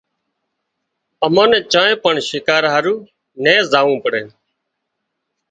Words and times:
منين 1.35 1.61
چانئين 1.71 2.01
پڻ 2.03 2.13
شڪار 2.29 2.63
هارو 2.73 2.95
نين 3.43 3.59
زاوون 3.71 3.97
پڙي 4.03 4.23